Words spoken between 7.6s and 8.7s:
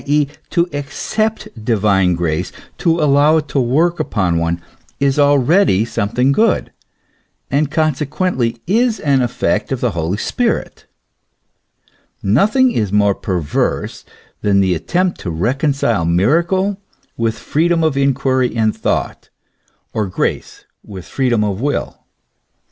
consequently